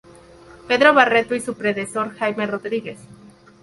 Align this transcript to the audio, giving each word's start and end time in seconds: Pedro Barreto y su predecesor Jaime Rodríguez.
Pedro 0.67 0.95
Barreto 0.95 1.35
y 1.35 1.41
su 1.41 1.53
predecesor 1.53 2.15
Jaime 2.15 2.47
Rodríguez. 2.47 2.97